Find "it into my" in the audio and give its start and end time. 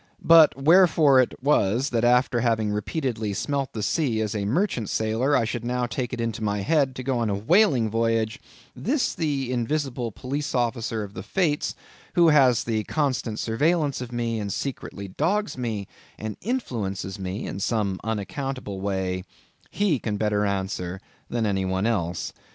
6.11-6.61